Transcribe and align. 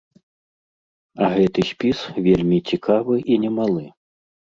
А 1.25 1.27
гэты 1.35 1.61
спіс 1.71 1.99
вельмі 2.29 2.57
цікавы 2.71 3.21
і 3.35 3.39
немалы. 3.45 3.85